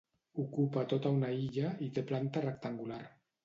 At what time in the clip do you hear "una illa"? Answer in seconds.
1.19-1.75